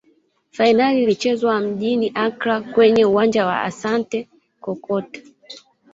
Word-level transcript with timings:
fainali 0.51 1.03
ilichezwa 1.03 1.59
mjini 1.59 2.11
accra 2.15 2.61
kwenye 2.61 3.05
uwanja 3.05 3.45
wa 3.45 3.61
asante 3.61 4.29
kotoko 4.61 5.03